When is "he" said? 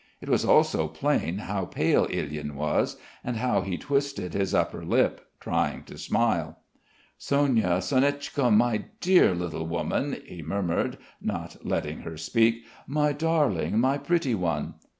3.61-3.77, 10.25-10.41